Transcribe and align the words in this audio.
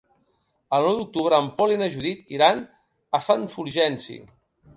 El 0.77 0.87
nou 0.87 0.95
d'octubre 0.99 1.39
en 1.43 1.49
Pol 1.59 1.73
i 1.75 1.81
na 1.81 1.89
Judit 1.97 2.33
iran 2.39 2.65
a 3.19 3.21
Sant 3.27 3.45
Fulgenci. 3.53 4.19